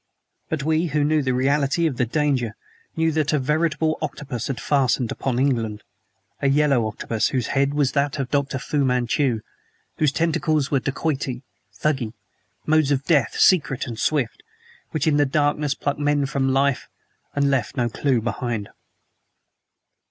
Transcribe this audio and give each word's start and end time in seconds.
but 0.49 0.63
we 0.63 0.87
who 0.87 1.03
knew 1.03 1.21
the 1.21 1.31
reality 1.31 1.85
of 1.85 1.97
the 1.97 2.07
danger 2.07 2.55
knew 2.95 3.11
that 3.11 3.33
a 3.33 3.37
veritable 3.37 3.99
octopus 4.01 4.47
had 4.47 4.59
fastened 4.59 5.11
upon 5.11 5.37
England 5.37 5.83
a 6.41 6.49
yellow 6.49 6.87
octopus 6.87 7.27
whose 7.27 7.45
head 7.53 7.75
was 7.75 7.91
that 7.91 8.17
of 8.17 8.31
Dr. 8.31 8.57
Fu 8.57 8.83
Manchu, 8.83 9.41
whose 9.99 10.11
tentacles 10.11 10.71
were 10.71 10.79
dacoity, 10.79 11.43
thuggee, 11.71 12.13
modes 12.65 12.89
of 12.89 13.05
death, 13.05 13.37
secret 13.37 13.85
and 13.85 13.99
swift, 13.99 14.41
which 14.89 15.05
in 15.05 15.17
the 15.17 15.25
darkness 15.27 15.75
plucked 15.75 15.99
men 15.99 16.25
from 16.25 16.51
life 16.51 16.89
and 17.35 17.51
left 17.51 17.77
no 17.77 17.87
clew 17.87 18.21
behind. 18.21 18.69